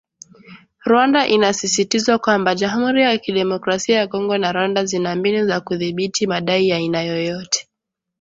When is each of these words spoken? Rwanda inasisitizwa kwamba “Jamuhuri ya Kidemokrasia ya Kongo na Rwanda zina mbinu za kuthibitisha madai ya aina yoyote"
Rwanda 0.87 1.21
inasisitizwa 1.27 2.15
kwamba 2.23 2.55
“Jamuhuri 2.55 3.01
ya 3.03 3.17
Kidemokrasia 3.23 3.95
ya 3.99 4.07
Kongo 4.07 4.35
na 4.37 4.51
Rwanda 4.55 4.81
zina 4.89 5.09
mbinu 5.15 5.39
za 5.49 5.57
kuthibitisha 5.65 6.27
madai 6.29 6.69
ya 6.69 6.77
aina 6.77 7.01
yoyote" 7.09 7.59